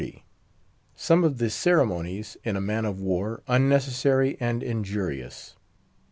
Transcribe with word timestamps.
SOME 0.95 1.23
OF 1.23 1.37
THE 1.37 1.51
CEREMONIES 1.51 2.35
IN 2.43 2.55
A 2.55 2.59
MAN 2.59 2.85
OF 2.85 2.99
WAR 2.99 3.43
UNNECESSARY 3.47 4.35
AND 4.39 4.63
INJURIOUS. 4.63 5.57